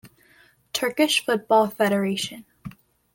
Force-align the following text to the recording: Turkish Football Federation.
Turkish 0.73 1.21
Football 1.23 1.67
Federation. 1.67 2.43